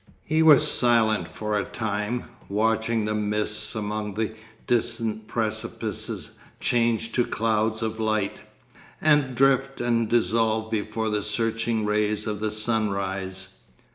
[0.25, 4.33] He was silent for a time, watching the mists among the
[4.65, 8.37] distant precipices change to clouds of light,
[8.99, 13.49] and drift and dissolve before the searching rays of the sunrise.